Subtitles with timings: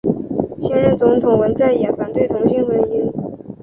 [0.59, 3.13] 现任总统文在寅反对同性婚姻。